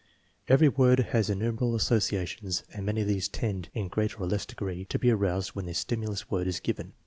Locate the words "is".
6.47-6.59